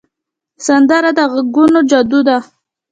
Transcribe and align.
سندره 0.65 1.11
د 1.17 1.19
غږونو 1.33 1.79
جادو 1.89 2.19
ده 2.27 2.37